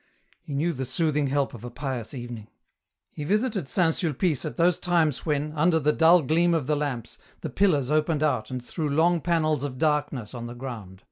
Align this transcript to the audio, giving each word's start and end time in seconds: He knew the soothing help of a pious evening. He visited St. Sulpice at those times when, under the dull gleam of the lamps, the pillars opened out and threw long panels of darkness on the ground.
He 0.41 0.55
knew 0.55 0.73
the 0.73 0.83
soothing 0.85 1.27
help 1.27 1.53
of 1.53 1.63
a 1.63 1.69
pious 1.69 2.15
evening. 2.15 2.47
He 3.11 3.23
visited 3.23 3.67
St. 3.67 3.93
Sulpice 3.93 4.43
at 4.45 4.57
those 4.57 4.79
times 4.79 5.27
when, 5.27 5.51
under 5.51 5.79
the 5.79 5.93
dull 5.93 6.23
gleam 6.23 6.55
of 6.55 6.65
the 6.65 6.75
lamps, 6.75 7.19
the 7.41 7.51
pillars 7.51 7.91
opened 7.91 8.23
out 8.23 8.49
and 8.49 8.65
threw 8.65 8.89
long 8.89 9.21
panels 9.21 9.63
of 9.63 9.77
darkness 9.77 10.33
on 10.33 10.47
the 10.47 10.55
ground. 10.55 10.99